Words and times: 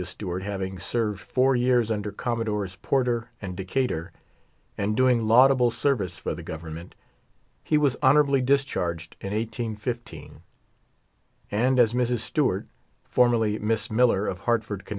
Stewart, 0.03 0.41
having 0.41 0.79
served 0.79 1.19
four 1.19 1.55
years 1.55 1.91
under 1.91 2.11
Commodores 2.11 2.75
Porter 2.77 3.29
and 3.39 3.55
Decatur, 3.55 4.11
and 4.75 4.97
doing 4.97 5.27
laudable 5.27 5.69
service 5.69 6.17
for 6.17 6.33
the 6.33 6.41
Government, 6.41 6.95
he 7.63 7.77
was 7.77 7.95
honorably 8.01 8.41
discharged 8.41 9.15
in 9.21 9.31
1815; 9.31 10.41
and 11.51 11.77
as 11.79 11.93
Mrs. 11.93 12.17
Stewart 12.21 12.65
(formerly 13.03 13.59
Miss 13.59 13.91
Miller, 13.91 14.25
of 14.25 14.39
Hartford, 14.39 14.85
Conn. 14.85 14.89